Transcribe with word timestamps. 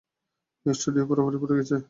এই 0.65 0.73
স্টুডিও 0.75 1.03
পুরোপুরি 1.09 1.37
পুড়ে 1.41 1.55
গেছে। 1.59 1.75